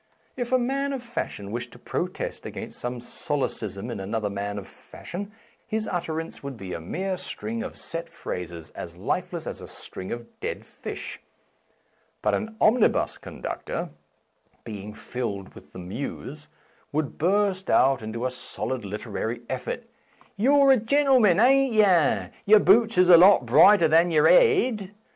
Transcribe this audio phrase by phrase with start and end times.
[0.35, 4.57] i' If a man of fashion wished to protest against some solecism in another man
[4.57, 5.31] of fashion,
[5.67, 10.11] his 'itterance would be a mere string of set phrases, as lifeless as a string
[10.11, 11.19] of dead fish.
[12.23, 13.91] But an omnibus conductor
[14.63, 16.47] (being filled with the Muse)
[16.91, 19.83] would burst out into a snid literary effort:"
[20.35, 22.31] You're a gen'leman, aren't yer...
[22.47, 24.95] yer boots is a lot brighter than yer 'ed..